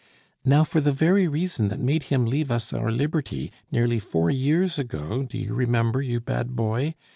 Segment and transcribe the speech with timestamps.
[0.43, 4.79] Now for the very reason that made him leave us our liberty nearly four years
[4.79, 6.95] ago, do you remember, you bad boy?